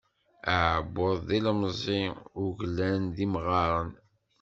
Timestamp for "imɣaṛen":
3.25-3.91